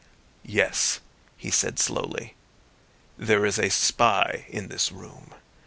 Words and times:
"Yes," 0.41 0.99
he 1.37 1.51
said 1.51 1.77
slowly, 1.77 2.33
"there 3.19 3.45
is 3.45 3.59
a 3.59 3.69
spy 3.69 4.47
in 4.49 4.67
this 4.67 4.91
room. 4.91 5.35